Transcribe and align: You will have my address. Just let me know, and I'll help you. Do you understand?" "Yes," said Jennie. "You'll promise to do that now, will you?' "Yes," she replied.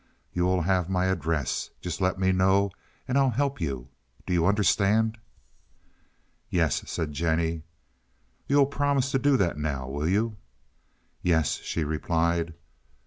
You 0.33 0.45
will 0.47 0.61
have 0.61 0.89
my 0.89 1.05
address. 1.05 1.69
Just 1.79 2.01
let 2.01 2.17
me 2.17 2.31
know, 2.31 2.71
and 3.07 3.19
I'll 3.19 3.29
help 3.29 3.61
you. 3.61 3.89
Do 4.25 4.33
you 4.33 4.47
understand?" 4.47 5.19
"Yes," 6.49 6.81
said 6.89 7.13
Jennie. 7.13 7.61
"You'll 8.47 8.65
promise 8.65 9.11
to 9.11 9.19
do 9.19 9.37
that 9.37 9.59
now, 9.59 9.87
will 9.87 10.07
you?' 10.09 10.37
"Yes," 11.21 11.57
she 11.57 11.83
replied. 11.83 12.55